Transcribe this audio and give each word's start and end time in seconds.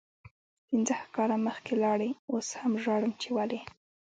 پنځه 0.67 0.95
کاله 1.15 1.37
مخکې 1.47 1.73
لاړی 1.83 2.11
اوس 2.31 2.47
هم 2.61 2.73
ژاړم 2.83 3.13
چی 3.21 3.29
ولې 3.37 3.59